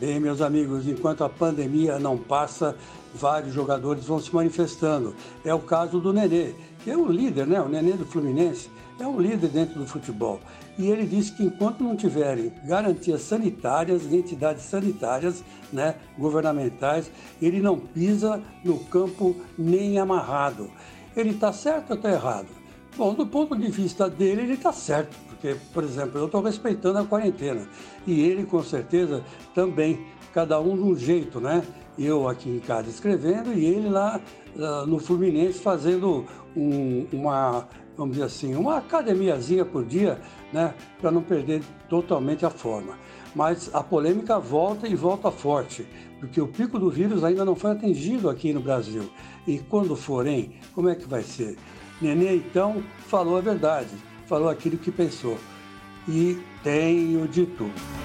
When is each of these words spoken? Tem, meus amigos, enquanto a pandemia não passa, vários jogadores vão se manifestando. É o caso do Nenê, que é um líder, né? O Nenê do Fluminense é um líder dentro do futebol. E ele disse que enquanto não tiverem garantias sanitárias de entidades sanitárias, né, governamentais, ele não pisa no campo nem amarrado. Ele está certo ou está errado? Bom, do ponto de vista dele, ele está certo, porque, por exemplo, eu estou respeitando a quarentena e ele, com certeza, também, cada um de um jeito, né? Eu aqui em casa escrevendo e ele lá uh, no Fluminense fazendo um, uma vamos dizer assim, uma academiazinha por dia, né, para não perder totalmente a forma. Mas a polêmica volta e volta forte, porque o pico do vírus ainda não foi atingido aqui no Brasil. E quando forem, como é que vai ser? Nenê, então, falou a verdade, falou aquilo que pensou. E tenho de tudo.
Tem, 0.00 0.20
meus 0.20 0.40
amigos, 0.40 0.86
enquanto 0.86 1.24
a 1.24 1.28
pandemia 1.28 1.98
não 1.98 2.16
passa, 2.16 2.76
vários 3.12 3.52
jogadores 3.52 4.04
vão 4.04 4.20
se 4.20 4.32
manifestando. 4.32 5.14
É 5.44 5.52
o 5.52 5.58
caso 5.58 5.98
do 5.98 6.12
Nenê, 6.12 6.54
que 6.84 6.90
é 6.90 6.96
um 6.96 7.08
líder, 7.08 7.48
né? 7.48 7.60
O 7.60 7.68
Nenê 7.68 7.92
do 7.94 8.06
Fluminense 8.06 8.70
é 9.00 9.06
um 9.06 9.20
líder 9.20 9.48
dentro 9.48 9.80
do 9.80 9.86
futebol. 9.86 10.40
E 10.78 10.86
ele 10.86 11.04
disse 11.04 11.32
que 11.32 11.42
enquanto 11.42 11.82
não 11.82 11.96
tiverem 11.96 12.52
garantias 12.64 13.22
sanitárias 13.22 14.08
de 14.08 14.16
entidades 14.16 14.62
sanitárias, 14.62 15.42
né, 15.72 15.96
governamentais, 16.16 17.10
ele 17.42 17.60
não 17.60 17.76
pisa 17.76 18.40
no 18.64 18.78
campo 18.84 19.34
nem 19.58 19.98
amarrado. 19.98 20.70
Ele 21.16 21.30
está 21.30 21.52
certo 21.52 21.90
ou 21.90 21.96
está 21.96 22.12
errado? 22.12 22.57
Bom, 22.96 23.14
do 23.14 23.26
ponto 23.26 23.56
de 23.56 23.70
vista 23.70 24.08
dele, 24.08 24.42
ele 24.42 24.54
está 24.54 24.72
certo, 24.72 25.16
porque, 25.28 25.56
por 25.72 25.84
exemplo, 25.84 26.18
eu 26.18 26.26
estou 26.26 26.42
respeitando 26.42 26.98
a 26.98 27.04
quarentena 27.04 27.68
e 28.06 28.20
ele, 28.20 28.44
com 28.44 28.62
certeza, 28.62 29.24
também, 29.54 30.04
cada 30.38 30.60
um 30.60 30.76
de 30.76 30.82
um 30.82 30.96
jeito, 30.96 31.40
né? 31.40 31.64
Eu 31.98 32.28
aqui 32.28 32.48
em 32.48 32.60
casa 32.60 32.88
escrevendo 32.88 33.52
e 33.52 33.64
ele 33.64 33.88
lá 33.88 34.20
uh, 34.54 34.86
no 34.86 35.00
Fluminense 35.00 35.58
fazendo 35.58 36.24
um, 36.56 37.08
uma 37.12 37.66
vamos 37.96 38.12
dizer 38.12 38.26
assim, 38.26 38.54
uma 38.54 38.76
academiazinha 38.76 39.64
por 39.64 39.84
dia, 39.84 40.20
né, 40.52 40.72
para 41.00 41.10
não 41.10 41.20
perder 41.20 41.60
totalmente 41.88 42.46
a 42.46 42.50
forma. 42.50 42.96
Mas 43.34 43.68
a 43.74 43.82
polêmica 43.82 44.38
volta 44.38 44.86
e 44.86 44.94
volta 44.94 45.28
forte, 45.32 45.84
porque 46.20 46.40
o 46.40 46.46
pico 46.46 46.78
do 46.78 46.88
vírus 46.88 47.24
ainda 47.24 47.44
não 47.44 47.56
foi 47.56 47.72
atingido 47.72 48.30
aqui 48.30 48.52
no 48.52 48.60
Brasil. 48.60 49.10
E 49.44 49.58
quando 49.58 49.96
forem, 49.96 50.52
como 50.72 50.88
é 50.88 50.94
que 50.94 51.08
vai 51.08 51.24
ser? 51.24 51.56
Nenê, 52.00 52.36
então, 52.36 52.80
falou 53.08 53.38
a 53.38 53.40
verdade, 53.40 53.90
falou 54.26 54.48
aquilo 54.48 54.78
que 54.78 54.92
pensou. 54.92 55.36
E 56.08 56.38
tenho 56.62 57.26
de 57.26 57.44
tudo. 57.44 57.97